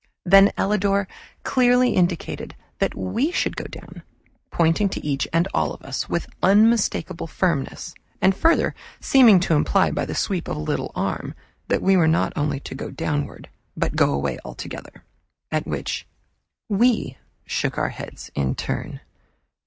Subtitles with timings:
[0.25, 1.05] Then Ellador
[1.43, 4.01] clearly indicated that we should go down,
[4.49, 9.91] pointing to each and all of us, with unmistakable firmness; and further seeming to imply
[9.91, 11.35] by the sweep of a lithe arm
[11.67, 15.03] that we not only go downward, but go away altogether
[15.51, 16.07] at which
[16.67, 19.01] we shook our heads in turn.